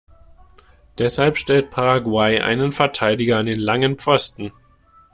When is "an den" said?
3.37-3.59